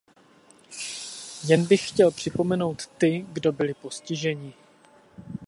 Chtěl 1.41 1.63
bych 1.65 1.99
jen 1.99 2.11
připomenout 2.11 2.87
ty, 2.87 3.25
kdo 3.33 3.51
byli 3.51 3.73
postiženi. 3.73 4.53